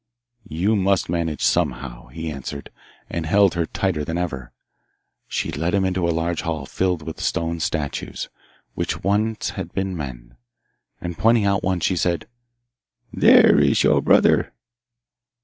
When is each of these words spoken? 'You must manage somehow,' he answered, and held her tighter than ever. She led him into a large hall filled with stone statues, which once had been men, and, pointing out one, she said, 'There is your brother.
'You 0.47 0.75
must 0.75 1.09
manage 1.09 1.43
somehow,' 1.43 2.07
he 2.07 2.31
answered, 2.31 2.71
and 3.07 3.27
held 3.27 3.53
her 3.53 3.67
tighter 3.67 4.03
than 4.03 4.17
ever. 4.17 4.51
She 5.27 5.51
led 5.51 5.75
him 5.75 5.85
into 5.85 6.07
a 6.07 6.09
large 6.09 6.41
hall 6.41 6.65
filled 6.65 7.03
with 7.03 7.21
stone 7.21 7.59
statues, 7.59 8.27
which 8.73 9.03
once 9.03 9.51
had 9.51 9.73
been 9.73 9.95
men, 9.95 10.37
and, 10.99 11.19
pointing 11.19 11.45
out 11.45 11.61
one, 11.63 11.81
she 11.81 11.95
said, 11.95 12.27
'There 13.13 13.59
is 13.59 13.83
your 13.83 14.01
brother. 14.01 14.53